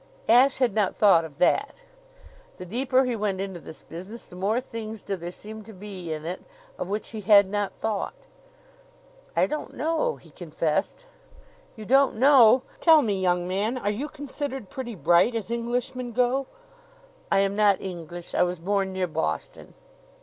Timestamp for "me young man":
13.03-13.77